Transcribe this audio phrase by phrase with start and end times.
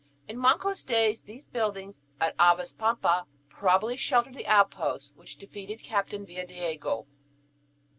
[0.27, 7.05] In Manco's day these buildings at Havaspampa probably sheltered the outpost which defeated Captain Villadiego.